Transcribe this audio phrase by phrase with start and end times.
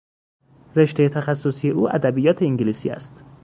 [0.75, 3.23] رشتهی تخصصی او ادبیات انگلیسی است.